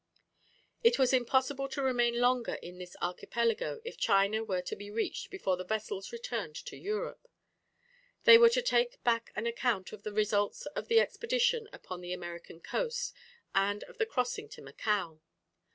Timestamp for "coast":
12.61-13.13